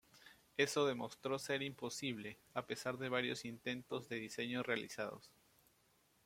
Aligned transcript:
Eso 0.57 0.87
demostró 0.87 1.37
ser 1.37 1.61
imposible, 1.61 2.39
a 2.55 2.65
pesar 2.65 2.97
de 2.97 3.07
varios 3.07 3.45
intentos 3.45 4.09
de 4.09 4.15
diseño 4.15 4.63
realizados. 4.63 5.29